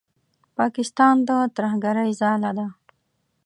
[0.57, 2.67] پاکستان د ترهګرۍ ځاله ده.